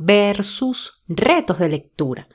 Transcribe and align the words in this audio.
versus 0.00 1.04
retos 1.08 1.58
de 1.58 1.68
lectura. 1.68 2.28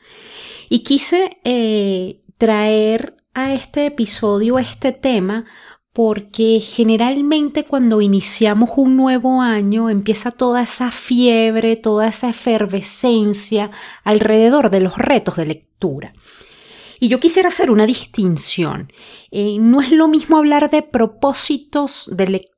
Y 0.70 0.84
quise 0.84 1.40
eh, 1.44 2.22
traer 2.38 3.18
a 3.34 3.54
este 3.54 3.88
episodio 3.88 4.60
este 4.60 4.92
tema 4.92 5.46
porque 5.94 6.60
generalmente 6.60 7.64
cuando 7.64 8.02
iniciamos 8.02 8.72
un 8.76 8.96
nuevo 8.96 9.42
año 9.42 9.90
empieza 9.90 10.32
toda 10.32 10.62
esa 10.62 10.92
fiebre, 10.92 11.76
toda 11.76 12.08
esa 12.08 12.30
efervescencia 12.30 13.72
alrededor 14.04 14.70
de 14.70 14.82
los 14.82 14.98
retos 14.98 15.38
de 15.38 15.46
lectura. 15.46 16.14
Y 17.00 17.08
yo 17.08 17.20
quisiera 17.20 17.50
hacer 17.50 17.72
una 17.72 17.86
distinción. 17.86 18.92
Eh, 19.32 19.58
no 19.60 19.82
es 19.82 19.92
lo 19.92 20.08
mismo 20.08 20.38
hablar 20.38 20.70
de 20.70 20.82
propósitos 20.82 22.10
de 22.14 22.28
lectura 22.28 22.55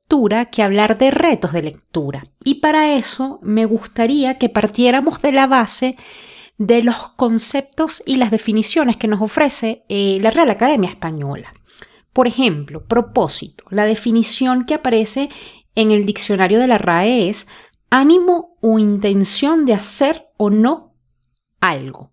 que 0.50 0.62
hablar 0.62 0.98
de 0.98 1.10
retos 1.10 1.52
de 1.52 1.62
lectura. 1.62 2.24
Y 2.44 2.56
para 2.56 2.94
eso 2.94 3.38
me 3.42 3.66
gustaría 3.66 4.38
que 4.38 4.48
partiéramos 4.48 5.20
de 5.20 5.32
la 5.32 5.46
base 5.46 5.96
de 6.56 6.82
los 6.82 7.10
conceptos 7.10 8.02
y 8.04 8.16
las 8.16 8.30
definiciones 8.30 8.96
que 8.96 9.06
nos 9.06 9.20
ofrece 9.20 9.84
eh, 9.88 10.18
la 10.20 10.30
Real 10.30 10.50
Academia 10.50 10.90
Española. 10.90 11.52
Por 12.12 12.26
ejemplo, 12.26 12.84
propósito. 12.84 13.64
La 13.70 13.84
definición 13.84 14.64
que 14.64 14.74
aparece 14.74 15.28
en 15.74 15.92
el 15.92 16.04
diccionario 16.04 16.58
de 16.58 16.66
la 16.66 16.78
RAE 16.78 17.28
es 17.28 17.46
ánimo 17.90 18.56
o 18.60 18.78
intención 18.78 19.66
de 19.66 19.74
hacer 19.74 20.28
o 20.36 20.50
no 20.50 20.94
algo. 21.60 22.12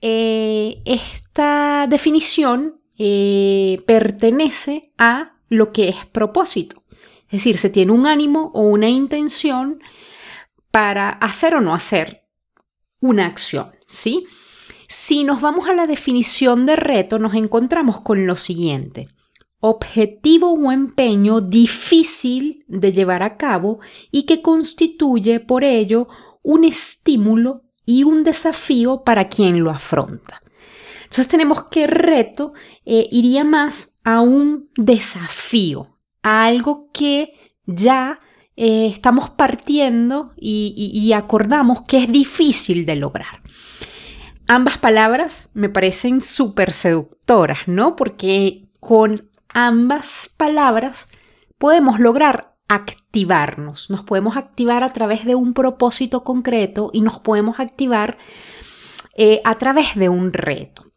Eh, 0.00 0.82
esta 0.84 1.86
definición 1.88 2.80
eh, 2.98 3.82
pertenece 3.86 4.92
a 4.96 5.36
lo 5.48 5.72
que 5.72 5.90
es 5.90 6.06
propósito. 6.06 6.81
Es 7.32 7.38
decir, 7.38 7.56
se 7.56 7.70
tiene 7.70 7.92
un 7.92 8.06
ánimo 8.06 8.50
o 8.52 8.60
una 8.60 8.90
intención 8.90 9.80
para 10.70 11.08
hacer 11.08 11.54
o 11.54 11.62
no 11.62 11.74
hacer 11.74 12.28
una 13.00 13.26
acción, 13.26 13.72
¿sí? 13.86 14.26
Si 14.86 15.24
nos 15.24 15.40
vamos 15.40 15.66
a 15.66 15.72
la 15.72 15.86
definición 15.86 16.66
de 16.66 16.76
reto, 16.76 17.18
nos 17.18 17.32
encontramos 17.32 18.02
con 18.02 18.26
lo 18.26 18.36
siguiente. 18.36 19.08
Objetivo 19.60 20.52
o 20.52 20.70
empeño 20.72 21.40
difícil 21.40 22.66
de 22.68 22.92
llevar 22.92 23.22
a 23.22 23.38
cabo 23.38 23.80
y 24.10 24.24
que 24.24 24.42
constituye 24.42 25.40
por 25.40 25.64
ello 25.64 26.08
un 26.42 26.64
estímulo 26.64 27.62
y 27.86 28.04
un 28.04 28.24
desafío 28.24 29.04
para 29.04 29.28
quien 29.28 29.60
lo 29.60 29.70
afronta. 29.70 30.42
Entonces 31.04 31.28
tenemos 31.28 31.64
que 31.70 31.86
reto 31.86 32.52
eh, 32.84 33.08
iría 33.10 33.44
más 33.44 33.98
a 34.04 34.20
un 34.20 34.70
desafío, 34.76 35.91
algo 36.22 36.88
que 36.92 37.34
ya 37.66 38.20
eh, 38.56 38.86
estamos 38.86 39.30
partiendo 39.30 40.32
y, 40.36 41.12
acordamos 41.14 41.82
que 41.82 41.98
es 41.98 42.12
difícil 42.12 42.86
de 42.86 42.96
lograr. 42.96 43.42
Ambas 44.46 44.78
palabras 44.78 45.50
me 45.54 45.68
parecen 45.68 46.20
súper 46.20 46.72
seductoras, 46.72 47.60
¿no? 47.66 47.96
Porque 47.96 48.68
con 48.80 49.30
ambas 49.54 50.30
palabras 50.36 51.08
podemos 51.58 52.00
lograr 52.00 52.54
activarnos, 52.68 53.90
nos 53.90 54.02
podemos 54.02 54.36
activar 54.36 54.82
a 54.82 54.92
través 54.92 55.24
de 55.24 55.34
un 55.34 55.52
propósito 55.52 56.24
concreto 56.24 56.90
y 56.92 57.02
nos 57.02 57.20
podemos 57.20 57.60
activar 57.60 58.18
eh, 59.14 59.42
a 59.44 59.58
través 59.58 59.94
de 59.94 60.08
un 60.08 60.32
reto 60.32 60.91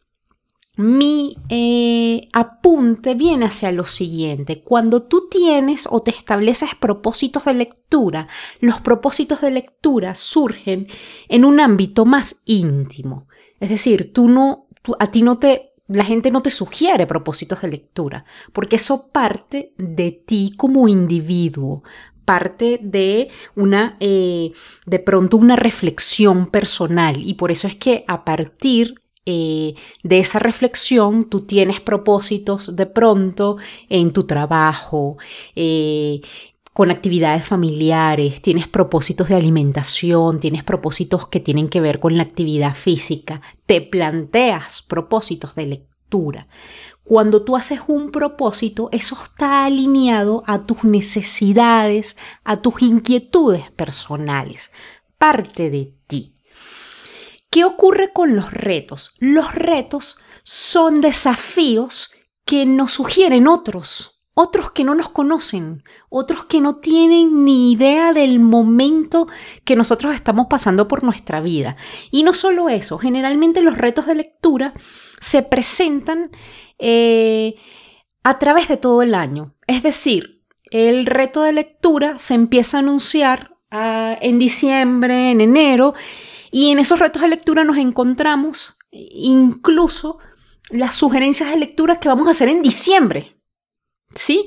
mi 0.76 1.36
eh, 1.48 2.28
apunte 2.32 3.14
viene 3.14 3.46
hacia 3.46 3.72
lo 3.72 3.86
siguiente. 3.86 4.62
Cuando 4.62 5.02
tú 5.02 5.28
tienes 5.30 5.88
o 5.90 6.02
te 6.02 6.10
estableces 6.10 6.74
propósitos 6.78 7.46
de 7.46 7.54
lectura, 7.54 8.28
los 8.60 8.80
propósitos 8.80 9.40
de 9.40 9.50
lectura 9.50 10.14
surgen 10.14 10.86
en 11.28 11.44
un 11.44 11.60
ámbito 11.60 12.04
más 12.04 12.42
íntimo. 12.44 13.26
Es 13.58 13.70
decir, 13.70 14.12
tú 14.12 14.28
no, 14.28 14.68
a 14.98 15.10
ti 15.10 15.22
no 15.22 15.38
te, 15.38 15.72
la 15.88 16.04
gente 16.04 16.30
no 16.30 16.42
te 16.42 16.50
sugiere 16.50 17.06
propósitos 17.06 17.62
de 17.62 17.68
lectura, 17.68 18.26
porque 18.52 18.76
eso 18.76 19.08
parte 19.08 19.72
de 19.78 20.12
ti 20.12 20.52
como 20.58 20.88
individuo, 20.88 21.82
parte 22.26 22.78
de 22.82 23.30
una, 23.54 23.96
eh, 24.00 24.52
de 24.84 24.98
pronto 24.98 25.38
una 25.38 25.56
reflexión 25.56 26.48
personal 26.48 27.22
y 27.24 27.34
por 27.34 27.50
eso 27.50 27.66
es 27.66 27.76
que 27.76 28.04
a 28.08 28.24
partir 28.24 29.00
eh, 29.26 29.74
de 30.04 30.18
esa 30.20 30.38
reflexión 30.38 31.28
tú 31.28 31.40
tienes 31.40 31.80
propósitos 31.80 32.76
de 32.76 32.86
pronto 32.86 33.56
en 33.88 34.12
tu 34.12 34.24
trabajo, 34.24 35.18
eh, 35.56 36.20
con 36.72 36.90
actividades 36.90 37.44
familiares, 37.44 38.40
tienes 38.40 38.68
propósitos 38.68 39.28
de 39.28 39.34
alimentación, 39.34 40.38
tienes 40.38 40.62
propósitos 40.62 41.26
que 41.26 41.40
tienen 41.40 41.68
que 41.68 41.80
ver 41.80 41.98
con 41.98 42.16
la 42.16 42.22
actividad 42.22 42.74
física, 42.74 43.40
te 43.64 43.80
planteas 43.80 44.82
propósitos 44.82 45.54
de 45.54 45.66
lectura. 45.66 46.46
Cuando 47.02 47.42
tú 47.42 47.56
haces 47.56 47.80
un 47.88 48.10
propósito, 48.10 48.90
eso 48.92 49.16
está 49.20 49.64
alineado 49.64 50.44
a 50.46 50.66
tus 50.66 50.84
necesidades, 50.84 52.16
a 52.44 52.60
tus 52.60 52.82
inquietudes 52.82 53.70
personales, 53.72 54.70
parte 55.18 55.70
de 55.70 55.94
ti. 56.06 56.34
¿Qué 57.50 57.64
ocurre 57.64 58.12
con 58.12 58.36
los 58.36 58.52
retos? 58.52 59.14
Los 59.18 59.54
retos 59.54 60.18
son 60.42 61.00
desafíos 61.00 62.10
que 62.44 62.66
nos 62.66 62.92
sugieren 62.92 63.48
otros, 63.48 64.22
otros 64.34 64.70
que 64.70 64.84
no 64.84 64.94
nos 64.94 65.08
conocen, 65.08 65.82
otros 66.08 66.44
que 66.44 66.60
no 66.60 66.76
tienen 66.76 67.44
ni 67.44 67.72
idea 67.72 68.12
del 68.12 68.38
momento 68.38 69.26
que 69.64 69.76
nosotros 69.76 70.14
estamos 70.14 70.46
pasando 70.48 70.86
por 70.86 71.02
nuestra 71.02 71.40
vida. 71.40 71.76
Y 72.10 72.22
no 72.22 72.34
solo 72.34 72.68
eso, 72.68 72.98
generalmente 72.98 73.62
los 73.62 73.78
retos 73.78 74.06
de 74.06 74.14
lectura 74.14 74.74
se 75.20 75.42
presentan 75.42 76.30
eh, 76.78 77.56
a 78.22 78.38
través 78.38 78.68
de 78.68 78.76
todo 78.76 79.02
el 79.02 79.14
año. 79.14 79.54
Es 79.66 79.82
decir, 79.82 80.42
el 80.70 81.06
reto 81.06 81.42
de 81.42 81.52
lectura 81.52 82.18
se 82.18 82.34
empieza 82.34 82.76
a 82.76 82.80
anunciar 82.80 83.56
ah, 83.70 84.16
en 84.20 84.38
diciembre, 84.38 85.30
en 85.30 85.40
enero, 85.40 85.94
y 86.56 86.70
en 86.70 86.78
esos 86.78 86.98
retos 86.98 87.20
de 87.20 87.28
lectura 87.28 87.64
nos 87.64 87.76
encontramos 87.76 88.78
incluso 88.90 90.16
las 90.70 90.94
sugerencias 90.94 91.50
de 91.50 91.58
lectura 91.58 92.00
que 92.00 92.08
vamos 92.08 92.28
a 92.28 92.30
hacer 92.30 92.48
en 92.48 92.62
diciembre. 92.62 93.36
¿Sí? 94.14 94.46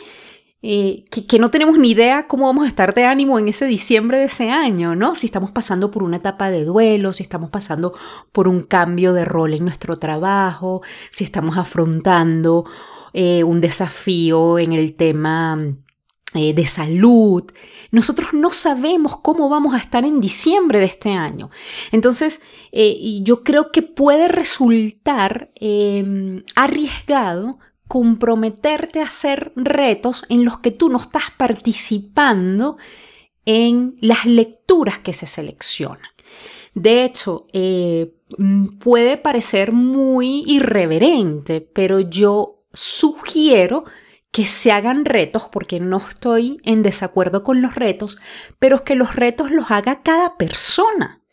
Eh, 0.64 1.06
que, 1.12 1.38
no 1.38 1.52
tenemos 1.52 1.78
ni 1.78 1.92
idea 1.92 2.26
cómo 2.26 2.48
vamos 2.48 2.66
a 2.66 2.68
estar 2.68 2.96
de 2.96 3.06
ánimo 3.06 3.38
en 3.38 3.48
ese 3.48 3.68
diciembre 3.68 4.18
de 4.18 4.24
ese 4.24 4.50
año, 4.50 4.96
¿no? 4.96 5.14
Si 5.14 5.28
estamos 5.28 5.52
pasando 5.52 5.92
por 5.92 6.02
una 6.02 6.18
etapa 6.18 6.50
de 6.50 6.66
duelo, 6.66 7.14
si 7.14 7.22
estamos 7.22 7.52
pasando 7.52 7.94
por 8.32 8.48
un 8.48 8.64
cambio 8.64 9.14
de 9.14 9.26
rol 9.26 9.54
en 9.54 9.64
nuestro 9.64 10.00
trabajo, 10.00 10.82
si 11.12 11.26
estamos 11.26 11.60
afrontando 11.60 12.66
eh, 13.14 13.44
un 13.44 13.62
desafío 13.62 14.58
en 14.58 14.74
el 14.74 14.96
tema 14.96 15.60
eh, 16.34 16.56
de 16.56 16.66
salud. 16.66 17.44
Nosotros 17.92 18.34
no 18.34 18.52
sabemos 18.52 19.18
cómo 19.18 19.50
vamos 19.50 19.74
a 19.74 19.78
estar 19.78 20.06
en 20.06 20.22
diciembre 20.22 20.80
de 20.80 20.86
este 20.86 21.12
año. 21.12 21.50
Entonces, 21.92 22.42
eh, 22.72 23.20
yo 23.24 23.44
creo 23.44 23.72
que 23.72 23.82
puede 23.82 24.28
resultar 24.28 25.52
em, 25.56 26.44
arriesgado 26.56 27.60
comprometerte 27.88 29.02
a 29.02 29.06
hacer 29.06 29.52
retos 29.56 30.24
en 30.30 30.46
los 30.46 30.60
que 30.60 30.70
tú 30.70 30.90
no 30.90 30.98
estás 30.98 31.24
participando 31.38 32.78
en 33.46 33.98
las 34.00 34.26
lecturas 34.26 35.00
que 35.00 35.12
se 35.12 35.26
seleccionan. 35.26 36.10
De 36.76 37.04
hecho, 37.04 37.48
eh, 37.52 38.14
puede 38.80 39.18
parecer 39.18 39.72
muy 39.72 40.44
irreverente, 40.46 41.62
pero 41.62 42.00
yo 42.00 42.64
sugiero 42.72 43.86
que 44.32 44.46
se 44.46 44.72
hagan 44.72 45.06
retos, 45.06 45.44
porque 45.52 45.80
no 45.80 45.98
estoy 45.98 46.60
en 46.64 46.84
desacuerdo 46.84 47.44
con 47.44 47.62
los 47.62 47.76
retos, 47.76 48.20
pero 48.60 48.84
que 48.84 48.96
los 48.96 49.16
retos 49.16 49.52
los 49.52 49.72
haga 49.72 50.02
cada 50.02 50.38
persona. 50.38 51.24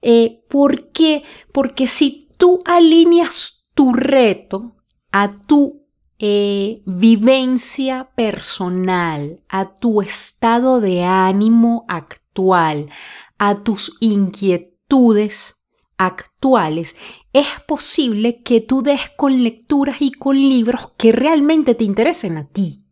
Eh, 0.00 0.42
¿Por 0.48 0.90
qué? 0.90 1.22
Porque 1.52 1.86
si 1.86 2.28
tú 2.36 2.60
alineas 2.64 3.68
tu 3.74 3.92
reto 3.92 4.76
a 5.12 5.40
tu 5.46 5.86
eh, 6.18 6.82
vivencia 6.86 8.10
personal, 8.16 9.44
a 9.48 9.74
tu 9.74 10.02
estado 10.02 10.80
de 10.80 11.04
ánimo 11.04 11.84
actual, 11.88 12.90
a 13.38 13.62
tus 13.62 13.96
inquietudes, 14.00 14.72
inquietudes 14.92 15.61
actuales, 16.06 16.96
es 17.32 17.46
posible 17.66 18.42
que 18.42 18.60
tú 18.60 18.82
des 18.82 19.10
con 19.16 19.42
lecturas 19.42 19.96
y 20.00 20.12
con 20.12 20.36
libros 20.36 20.92
que 20.96 21.12
realmente 21.12 21.74
te 21.74 21.84
interesen 21.84 22.36
a 22.36 22.48
ti. 22.48 22.82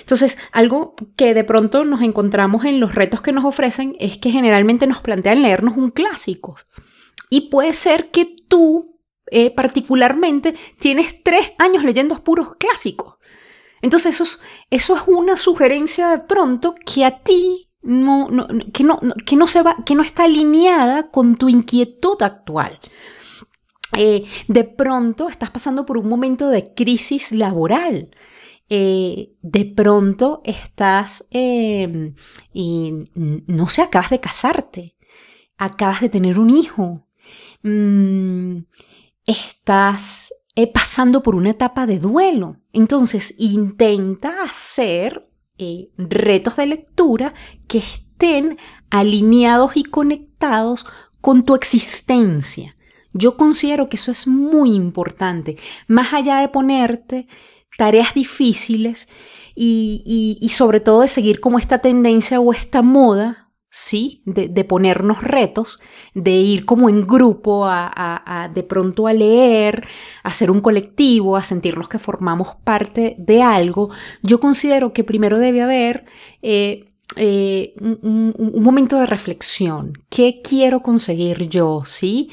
Entonces, 0.00 0.36
algo 0.50 0.94
que 1.16 1.32
de 1.32 1.44
pronto 1.44 1.84
nos 1.84 2.02
encontramos 2.02 2.64
en 2.64 2.80
los 2.80 2.94
retos 2.94 3.22
que 3.22 3.32
nos 3.32 3.44
ofrecen 3.44 3.96
es 4.00 4.18
que 4.18 4.30
generalmente 4.30 4.86
nos 4.86 5.00
plantean 5.00 5.42
leernos 5.42 5.76
un 5.76 5.90
clásico. 5.90 6.56
Y 7.30 7.50
puede 7.50 7.72
ser 7.72 8.10
que 8.10 8.26
tú, 8.48 8.98
eh, 9.30 9.54
particularmente, 9.54 10.56
tienes 10.80 11.22
tres 11.22 11.52
años 11.58 11.84
leyendo 11.84 12.22
puros 12.24 12.54
clásicos. 12.56 13.14
Entonces, 13.80 14.14
eso 14.14 14.24
es, 14.24 14.40
eso 14.70 14.96
es 14.96 15.02
una 15.06 15.36
sugerencia 15.36 16.08
de 16.08 16.18
pronto 16.18 16.74
que 16.84 17.04
a 17.04 17.20
ti 17.20 17.71
no, 17.82 18.28
que, 18.72 18.84
no, 18.84 18.98
que, 19.26 19.36
no 19.36 19.46
se 19.46 19.62
va, 19.62 19.76
que 19.84 19.94
no 19.94 20.02
está 20.02 20.24
alineada 20.24 21.10
con 21.10 21.36
tu 21.36 21.48
inquietud 21.48 22.20
actual. 22.22 22.80
Eh, 23.96 24.24
de 24.48 24.64
pronto 24.64 25.28
estás 25.28 25.50
pasando 25.50 25.84
por 25.84 25.98
un 25.98 26.08
momento 26.08 26.48
de 26.48 26.72
crisis 26.74 27.32
laboral. 27.32 28.10
Eh, 28.68 29.34
de 29.42 29.66
pronto 29.66 30.40
estás, 30.44 31.26
em, 31.30 32.14
y 32.52 33.10
no 33.14 33.66
sé, 33.68 33.82
acabas 33.82 34.10
de 34.10 34.20
casarte, 34.20 34.96
acabas 35.58 36.00
de 36.00 36.08
tener 36.08 36.38
un 36.38 36.48
hijo, 36.48 37.06
mm, 37.62 38.58
estás 39.26 40.32
eh, 40.54 40.66
pasando 40.72 41.22
por 41.22 41.34
una 41.34 41.50
etapa 41.50 41.86
de 41.86 41.98
duelo. 41.98 42.56
Entonces, 42.72 43.34
intenta 43.38 44.42
hacer 44.42 45.22
eh, 45.62 45.90
retos 45.96 46.56
de 46.56 46.66
lectura 46.66 47.34
que 47.68 47.78
estén 47.78 48.58
alineados 48.90 49.76
y 49.76 49.84
conectados 49.84 50.86
con 51.20 51.44
tu 51.44 51.54
existencia. 51.54 52.76
Yo 53.12 53.36
considero 53.36 53.88
que 53.88 53.96
eso 53.96 54.10
es 54.10 54.26
muy 54.26 54.74
importante, 54.74 55.56
más 55.86 56.12
allá 56.12 56.38
de 56.38 56.48
ponerte 56.48 57.26
tareas 57.78 58.14
difíciles 58.14 59.08
y, 59.54 60.50
sobre 60.52 60.80
todo 60.80 61.02
de 61.02 61.08
seguir 61.08 61.40
como 61.40 61.58
esta 61.58 61.78
tendencia 61.78 62.40
o 62.40 62.52
esta 62.52 62.82
moda, 62.82 63.50
¿sí? 63.70 64.22
De, 64.26 64.64
ponernos 64.64 65.22
retos, 65.22 65.80
de 66.14 66.32
ir 66.32 66.64
como 66.64 66.88
en 66.88 67.06
grupo 67.06 67.66
a, 67.66 68.50
de 68.54 68.62
pronto 68.62 69.06
a 69.06 69.12
leer, 69.12 69.86
a 70.22 70.28
hacer 70.28 70.50
un 70.50 70.60
colectivo, 70.60 71.36
a 71.36 71.42
sentirnos 71.42 71.88
que 71.88 71.98
formamos 71.98 72.54
parte 72.64 73.16
de 73.18 73.42
algo. 73.42 73.90
Yo 74.22 74.40
considero 74.40 74.92
que 74.92 75.04
primero 75.04 75.38
debe 75.38 75.62
haber... 75.62 76.04
Eh, 76.42 76.84
eh, 77.16 77.74
un, 77.78 78.34
un, 78.38 78.62
momento 78.62 78.98
de 78.98 79.04
reflexión. 79.04 79.92
¿Qué 80.08 80.40
quiero 80.42 80.80
conseguir 80.80 81.46
yo? 81.50 81.82
¿Sí? 81.84 82.30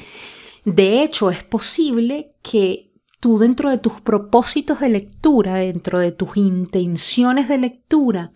De 0.64 1.02
hecho, 1.02 1.30
es 1.30 1.44
posible 1.44 2.30
que 2.40 2.90
tú 3.20 3.38
dentro 3.38 3.70
de 3.70 3.78
tus 3.78 4.00
propósitos 4.00 4.80
de 4.80 4.88
lectura, 4.88 5.56
dentro 5.56 5.98
de 5.98 6.12
tus 6.12 6.36
intenciones 6.36 7.48
de 7.48 7.58
lectura, 7.58 8.32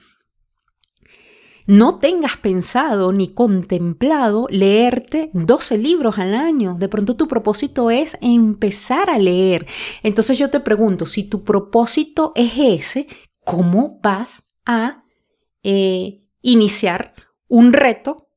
no 1.67 1.99
tengas 1.99 2.37
pensado 2.37 3.13
ni 3.13 3.33
contemplado 3.33 4.47
leerte 4.51 5.31
12 5.33 5.79
libros 5.79 6.19
al 6.19 6.35
año. 6.35 6.75
De 6.75 6.89
pronto 6.89 7.17
tu 7.17 7.27
propósito 7.27 7.91
es 7.91 8.19
empezar 8.21 9.09
a 9.11 9.19
leer. 9.19 9.67
Entonces 10.03 10.39
yo 10.39 10.51
te 10.51 10.61
pregunto, 10.61 11.07
si 11.07 11.25
tu 11.25 11.45
propósito 11.45 12.33
es 12.35 12.53
ese, 12.57 13.07
¿cómo 13.45 13.99
vas 14.03 14.55
a 14.67 15.05
eh, 15.63 16.23
iniciar 16.43 17.15
un 17.49 17.73
reto 17.73 18.29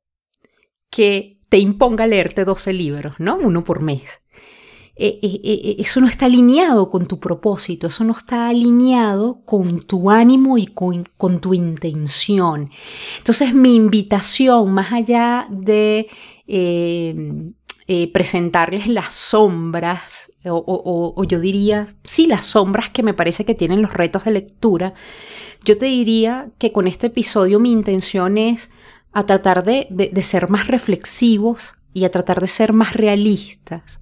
que 0.90 1.42
te 1.50 1.58
imponga 1.58 2.08
leerte 2.08 2.46
12 2.46 2.74
libros, 2.74 3.16
¿no? 3.20 3.38
Uno 3.38 3.64
por 3.64 3.82
mes. 3.82 4.22
Eh, 5.00 5.20
eh, 5.22 5.42
eh, 5.44 5.76
eso 5.78 6.02
no 6.02 6.08
está 6.08 6.26
alineado 6.26 6.90
con 6.90 7.06
tu 7.08 7.20
propósito, 7.20 7.86
eso 7.86 8.04
no 8.04 8.14
está 8.14 8.50
alineado 8.50 9.42
con 9.46 9.82
tu 9.82 10.10
ánimo 10.10 10.58
y 10.58 10.66
con, 10.66 11.06
tu 11.40 11.54
intención. 11.54 12.72
Entonces 13.20 13.54
mi 13.54 13.76
invitación, 13.76 14.72
más 14.72 14.92
allá 14.92 15.48
de 15.52 16.08
presentarles 18.12 18.88
las 18.88 19.14
sombras, 19.14 20.32
o, 20.50 21.24
yo 21.26 21.40
diría, 21.40 21.96
sí, 22.04 22.26
las 22.26 22.46
sombras 22.46 22.90
que 22.90 23.04
me 23.04 23.14
parece 23.14 23.46
que 23.46 23.54
tienen 23.54 23.84
los 23.84 23.94
retos 23.94 24.24
de 24.26 24.32
lectura, 24.32 24.96
yo 25.64 25.78
te 25.78 25.86
diría 25.86 26.50
que 26.58 26.72
con 26.72 26.88
este 26.88 27.08
episodio 27.08 27.60
mi 27.60 27.72
intención 27.72 28.40
es 28.40 28.72
a 29.12 29.28
tratar 29.28 29.64
de 29.64 30.22
ser 30.24 30.50
más 30.50 30.66
reflexivos 30.66 31.76
y 31.94 32.06
a 32.06 32.12
tratar 32.12 32.42
de 32.42 32.48
ser 32.48 32.74
más 32.74 32.94
realistas 32.94 34.02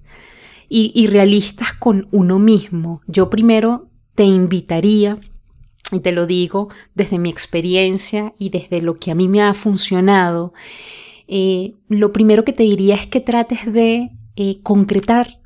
y, 0.68 1.06
realistas 1.06 1.72
con 1.72 2.08
uno 2.10 2.38
mismo. 2.38 3.00
Yo 3.06 3.30
primero 3.30 3.90
te 4.14 4.24
invitaría 4.24 5.18
y 5.92 6.00
te 6.00 6.12
lo 6.12 6.26
digo 6.26 6.68
desde 6.94 7.18
mi 7.18 7.30
experiencia 7.30 8.34
y 8.38 8.50
desde 8.50 8.82
lo 8.82 8.98
que 8.98 9.10
a 9.10 9.14
mí 9.14 9.28
me 9.28 9.42
ha 9.42 9.54
funcionado, 9.54 10.52
eh, 11.28 11.74
lo 11.88 12.12
primero 12.12 12.44
que 12.44 12.52
te 12.52 12.64
diría 12.64 12.94
es 12.94 13.06
que 13.06 13.20
trates 13.20 13.72
de 13.72 14.10
eh, 14.36 14.62
concretar 14.62 15.40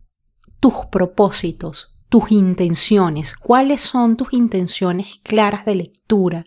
tus 0.61 0.75
propósitos, 0.90 1.99
tus 2.08 2.31
intenciones, 2.31 3.34
cuáles 3.34 3.81
son 3.81 4.17
tus 4.17 4.32
intenciones 4.32 5.20
claras 5.22 5.64
de 5.64 5.75
lectura. 5.75 6.46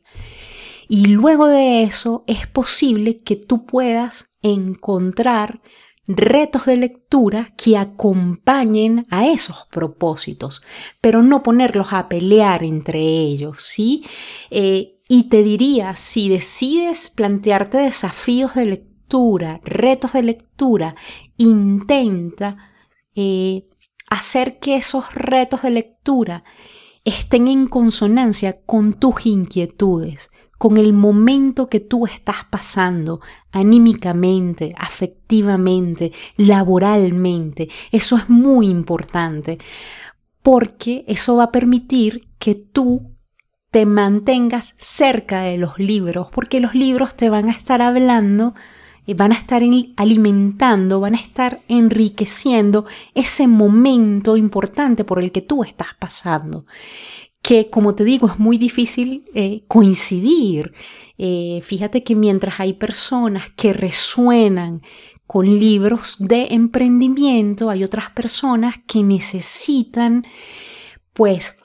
Y 0.87 1.05
luego 1.05 1.47
de 1.47 1.83
eso 1.83 2.23
es 2.27 2.45
posible 2.47 3.21
que 3.23 3.35
tú 3.35 3.65
puedas 3.65 4.35
encontrar 4.41 5.59
retos 6.07 6.65
de 6.65 6.77
lectura 6.77 7.53
que 7.57 7.77
acompañen 7.77 9.05
a 9.09 9.27
esos 9.27 9.67
propósitos, 9.71 10.63
pero 10.99 11.21
no 11.21 11.43
ponerlos 11.43 11.93
a 11.93 12.09
pelear 12.09 12.63
entre 12.63 12.99
ellos, 12.99 13.63
¿sí? 13.63 14.05
Eh, 14.49 14.99
y 15.07 15.29
te 15.29 15.43
diría, 15.43 15.95
si 15.95 16.29
decides 16.29 17.09
plantearte 17.09 17.77
desafíos 17.77 18.55
de 18.55 18.65
lectura, 18.65 19.61
retos 19.63 20.13
de 20.13 20.23
lectura, 20.23 20.95
intenta 21.37 22.57
eh, 23.15 23.67
hacer 24.09 24.59
que 24.59 24.75
esos 24.75 25.13
retos 25.13 25.61
de 25.61 25.71
lectura 25.71 26.43
estén 27.05 27.47
en 27.47 27.67
consonancia 27.67 28.61
con 28.65 28.93
tus 28.93 29.25
inquietudes 29.25 30.29
con 30.63 30.77
el 30.77 30.93
momento 30.93 31.67
que 31.67 31.81
tú 31.81 32.05
estás 32.05 32.45
pasando 32.49 33.19
anímicamente, 33.51 34.73
afectivamente, 34.77 36.13
laboralmente. 36.37 37.67
Eso 37.91 38.15
es 38.15 38.29
muy 38.29 38.69
importante 38.69 39.57
porque 40.41 41.03
eso 41.05 41.35
va 41.35 41.43
a 41.43 41.51
permitir 41.51 42.29
que 42.39 42.55
tú 42.55 43.11
te 43.71 43.85
mantengas 43.85 44.75
cerca 44.79 45.41
de 45.41 45.57
los 45.57 45.79
libros, 45.79 46.29
porque 46.31 46.61
los 46.61 46.73
libros 46.73 47.13
te 47.15 47.29
van 47.29 47.49
a 47.49 47.51
estar 47.51 47.81
hablando, 47.81 48.55
eh, 49.05 49.15
van 49.15 49.33
a 49.33 49.35
estar 49.35 49.63
alimentando, 49.97 51.01
van 51.01 51.15
a 51.15 51.19
estar 51.19 51.61
enriqueciendo 51.67 52.85
ese 53.15 53.47
momento 53.47 54.37
importante 54.37 55.03
por 55.03 55.21
el 55.21 55.33
que 55.33 55.41
tú 55.41 55.65
estás 55.65 55.89
pasando 55.99 56.65
que 57.43 57.69
como 57.69 57.93
te 57.93 58.05
digo 58.05 58.27
es 58.27 58.39
muy 58.39 58.57
difícil 58.57 59.25
eh, 59.35 59.65
coincidir. 59.67 60.73
Eh, 61.17 61.59
fíjate 61.61 62.01
que 62.03 62.15
mientras 62.15 62.59
hay 62.59 62.73
personas 62.73 63.51
que 63.55 63.73
resuenan 63.73 64.81
con 65.27 65.59
libros 65.59 66.15
de 66.19 66.47
emprendimiento, 66.51 67.69
hay 67.69 67.83
otras 67.83 68.09
personas 68.11 68.75
que 68.87 69.03
necesitan 69.03 70.25
pues 71.11 71.57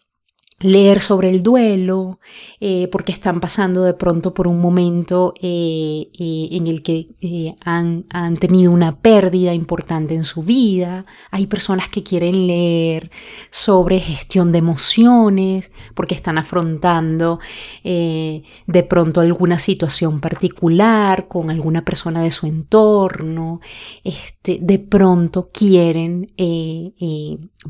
leer 0.60 1.00
sobre 1.00 1.30
el 1.30 1.44
duelo, 1.44 2.18
eh, 2.60 2.88
porque 2.90 3.12
están 3.12 3.38
pasando 3.40 3.84
de 3.84 3.94
pronto 3.94 4.34
por 4.34 4.48
un 4.48 4.60
momento 4.60 5.32
eh, 5.40 6.08
eh, 6.18 6.48
en 6.50 6.66
el 6.66 6.82
que 6.82 7.54
han, 7.64 8.06
han, 8.10 8.36
tenido 8.38 8.72
una 8.72 9.00
pérdida 9.00 9.54
importante 9.54 10.14
en 10.14 10.24
su 10.24 10.42
vida. 10.42 11.06
Hay 11.30 11.46
personas 11.46 11.88
que 11.88 12.02
quieren 12.02 12.48
leer 12.48 13.12
sobre 13.50 14.00
gestión 14.00 14.50
de 14.50 14.58
emociones, 14.58 15.70
porque 15.94 16.16
están 16.16 16.38
afrontando 16.38 17.38
de 17.84 18.82
pronto 18.88 19.20
alguna 19.20 19.58
situación 19.58 20.20
particular 20.20 21.28
con 21.28 21.50
alguna 21.50 21.84
persona 21.84 22.22
de 22.22 22.30
su 22.30 22.46
entorno. 22.46 23.60
Este, 24.02 24.58
de 24.60 24.78
pronto 24.78 25.50
quieren 25.52 26.26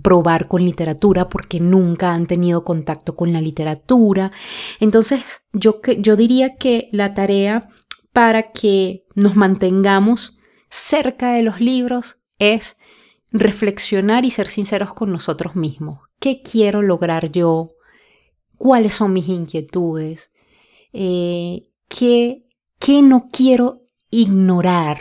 probar 0.02 0.49
con 0.49 0.64
literatura 0.64 1.28
porque 1.28 1.61
nunca 1.61 2.12
han 2.12 2.26
tenido 2.26 2.64
contacto 2.64 2.77
con 3.16 3.32
la 3.32 3.40
literatura. 3.40 4.32
Entonces, 4.80 5.42
yo, 5.52 5.80
yo 5.99 6.16
diría 6.16 6.56
que 6.56 6.88
la 6.92 7.14
tarea 7.14 7.68
para 8.12 8.52
que 8.52 9.04
nos 9.14 9.37
mantengamos 9.37 10.38
cerca 10.70 11.32
de 11.32 11.42
los 11.42 11.61
libros 11.61 12.20
es 12.38 12.76
reflexionar 13.30 14.25
y 14.25 14.30
ser 14.30 14.49
sinceros 14.49 14.94
con 14.94 15.12
nosotros 15.12 15.56
mismos. 15.56 16.00
¿Qué 16.18 16.42
quiero 16.42 16.82
lograr 16.82 17.30
yo? 17.30 17.70
¿Cuáles 18.56 18.94
son 18.94 19.12
mis 19.12 19.28
inquietudes? 19.28 20.32
Eh, 20.92 21.68
¿qué, 21.88 22.44
¿Qué 22.78 23.02
no 23.02 23.28
quiero 23.30 23.82
ignorar? 24.11 24.99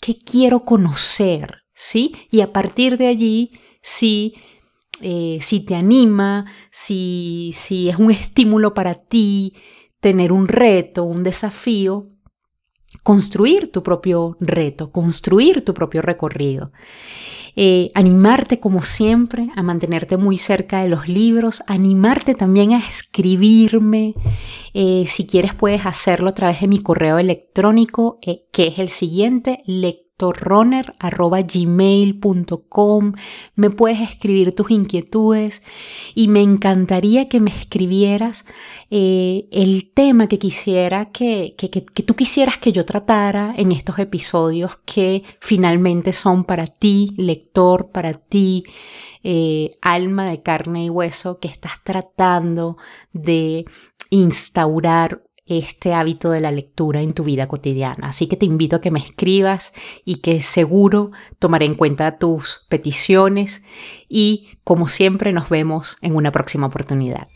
qué 0.00 0.16
quiero 0.16 0.64
conocer, 0.64 1.64
¿sí? 1.72 2.14
Y 2.30 2.40
a 2.40 2.52
partir 2.52 2.96
de 2.96 3.08
allí, 3.08 3.52
sí 3.82 4.34
eh, 5.00 5.38
si 5.40 5.60
te 5.60 5.74
anima, 5.74 6.46
si, 6.70 7.50
si 7.54 7.88
es 7.88 7.96
un 7.96 8.10
estímulo 8.10 8.74
para 8.74 8.94
ti, 8.94 9.54
tener 10.00 10.32
un 10.32 10.48
reto, 10.48 11.04
un 11.04 11.22
desafío, 11.22 12.08
construir 13.02 13.70
tu 13.70 13.82
propio 13.82 14.36
reto, 14.40 14.90
construir 14.90 15.64
tu 15.64 15.74
propio 15.74 16.02
recorrido. 16.02 16.72
Eh, 17.58 17.88
animarte 17.94 18.60
como 18.60 18.82
siempre 18.82 19.48
a 19.56 19.62
mantenerte 19.62 20.18
muy 20.18 20.36
cerca 20.36 20.82
de 20.82 20.88
los 20.88 21.08
libros, 21.08 21.62
animarte 21.66 22.34
también 22.34 22.72
a 22.72 22.78
escribirme. 22.78 24.14
Eh, 24.74 25.06
si 25.08 25.26
quieres 25.26 25.54
puedes 25.54 25.86
hacerlo 25.86 26.28
a 26.28 26.34
través 26.34 26.60
de 26.60 26.68
mi 26.68 26.82
correo 26.82 27.18
electrónico, 27.18 28.18
que 28.20 28.66
es 28.66 28.78
el 28.78 28.90
siguiente, 28.90 29.62
gmail.com 31.46 33.12
me 33.54 33.70
puedes 33.70 34.00
escribir 34.00 34.54
tus 34.54 34.70
inquietudes 34.70 35.62
y 36.14 36.28
me 36.28 36.42
encantaría 36.42 37.28
que 37.28 37.40
me 37.40 37.50
escribieras 37.50 38.46
eh, 38.90 39.46
el 39.50 39.92
tema 39.92 40.26
que 40.26 40.38
quisiera 40.38 41.10
que, 41.12 41.54
que, 41.58 41.68
tú 42.02 42.16
quisieras 42.16 42.56
que 42.56 42.72
yo 42.72 42.86
tratara 42.86 43.54
en 43.58 43.72
estos 43.72 43.98
episodios 43.98 44.78
que 44.86 45.22
finalmente 45.40 46.14
son 46.14 46.44
para 46.44 46.66
ti, 46.66 47.12
lector, 47.18 47.90
para 47.90 48.14
ti, 48.14 48.64
eh, 49.22 49.72
alma 49.82 50.30
de 50.30 50.42
carne 50.42 50.84
y 50.84 50.90
hueso 50.90 51.40
que 51.40 51.48
estás 51.48 51.82
tratando 51.84 52.78
de 53.12 53.66
instaurar 54.10 55.25
este 55.46 55.94
hábito 55.94 56.30
de 56.30 56.40
la 56.40 56.50
lectura 56.50 57.00
en 57.00 57.12
tu 57.12 57.24
vida 57.24 57.46
cotidiana. 57.48 58.08
Así 58.08 58.26
que 58.26 58.36
te 58.36 58.46
invito 58.46 58.76
a 58.76 58.80
que 58.80 58.90
me 58.90 59.00
escribas 59.00 59.72
y 60.04 60.16
que 60.16 60.42
seguro 60.42 61.12
tomaré 61.38 61.66
en 61.66 61.74
cuenta 61.74 62.18
tus 62.18 62.66
peticiones 62.68 63.62
y 64.08 64.48
como 64.64 64.88
siempre 64.88 65.32
nos 65.32 65.48
vemos 65.48 65.96
en 66.02 66.16
una 66.16 66.32
próxima 66.32 66.66
oportunidad. 66.66 67.28